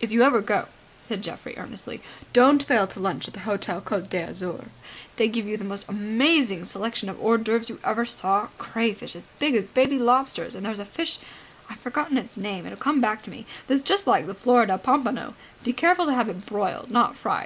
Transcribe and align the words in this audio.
"If 0.00 0.10
you 0.10 0.22
ever 0.22 0.40
go," 0.40 0.68
said 1.02 1.20
Geoffrey, 1.20 1.52
earnestly, 1.58 2.00
"don't 2.32 2.62
fail 2.62 2.86
to 2.86 2.98
lunch 2.98 3.28
at 3.28 3.34
the 3.34 3.40
Hotel 3.40 3.82
Côte 3.82 4.08
d'Azur. 4.08 4.70
They 5.16 5.28
give 5.28 5.44
you 5.46 5.58
the 5.58 5.66
most 5.68 5.86
amazing 5.86 6.64
selection 6.64 7.10
of 7.10 7.20
hors 7.20 7.36
d'oeuvres 7.42 7.68
you 7.68 7.78
ever 7.84 8.06
saw. 8.06 8.48
Crayfish 8.56 9.14
as 9.14 9.28
big 9.38 9.54
as 9.54 9.64
baby 9.64 9.98
lobsters! 9.98 10.54
And 10.54 10.64
there's 10.64 10.78
a 10.80 10.86
fish 10.86 11.18
I've 11.68 11.78
forgotten 11.80 12.16
it's 12.16 12.38
name, 12.38 12.64
it'll 12.64 12.78
come 12.78 13.02
back 13.02 13.22
to 13.24 13.30
me 13.30 13.44
that's 13.66 13.82
just 13.82 14.06
like 14.06 14.26
the 14.26 14.32
Florida 14.32 14.78
pompano. 14.78 15.34
Be 15.62 15.74
careful 15.74 16.06
to 16.06 16.14
have 16.14 16.30
it 16.30 16.46
broiled, 16.46 16.90
not 16.90 17.14
fried. 17.14 17.44